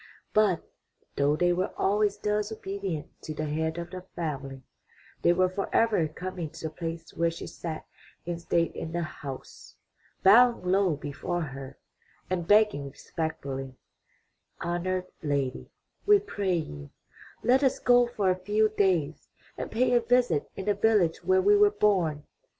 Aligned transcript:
But, 0.33 0.63
though 1.15 1.35
they 1.35 1.53
were 1.53 1.71
always 1.77 2.17
thus 2.17 2.51
obedient 2.51 3.21
to 3.21 3.35
the 3.35 3.45
head 3.45 3.77
of 3.77 3.91
the 3.91 4.01
family, 4.15 4.63
they 5.21 5.31
were 5.31 5.47
forever 5.47 6.07
coming 6.07 6.49
to 6.49 6.63
the 6.69 6.73
place 6.73 7.13
where 7.13 7.29
she 7.29 7.45
sat 7.45 7.85
in 8.25 8.39
state 8.39 8.73
in 8.73 8.93
the 8.93 9.03
house, 9.03 9.75
bowing 10.23 10.63
low 10.63 10.95
before 10.95 11.41
her 11.41 11.77
and 12.31 12.47
begging 12.47 12.89
respectfully: 12.89 13.75
''Honored 14.61 15.05
lady, 15.21 15.69
we 16.07 16.17
pray 16.17 16.55
you, 16.55 16.89
let 17.43 17.61
us 17.63 17.77
go 17.77 18.07
for 18.07 18.31
a 18.31 18.35
few 18.43 18.69
days 18.69 19.29
and 19.55 19.69
pay 19.69 19.93
a 19.93 20.01
visit 20.01 20.49
in 20.55 20.65
the 20.65 20.73
village 20.73 21.23
where 21.23 21.43
we 21.43 21.55
were 21.55 21.69
born.'' 21.69 22.25